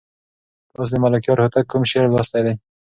[0.71, 2.53] تاسو د ملکیار هوتک کوم شعر لوستی دی؟